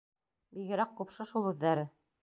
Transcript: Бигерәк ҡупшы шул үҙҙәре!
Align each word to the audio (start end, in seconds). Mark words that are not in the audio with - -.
Бигерәк 0.55 0.97
ҡупшы 1.01 1.31
шул 1.33 1.49
үҙҙәре! 1.55 1.89